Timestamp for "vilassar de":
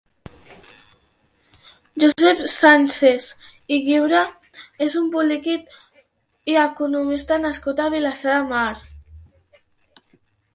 7.97-8.51